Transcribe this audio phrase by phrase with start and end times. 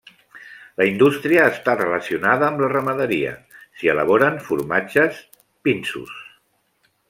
[0.81, 5.23] La indústria està relacionada amb la ramaderia, s'hi elaboren formatges,
[5.69, 6.19] pinsos.